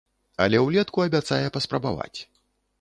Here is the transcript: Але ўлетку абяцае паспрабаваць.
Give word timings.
Але 0.45 0.61
ўлетку 0.67 1.05
абяцае 1.05 1.45
паспрабаваць. 1.59 2.13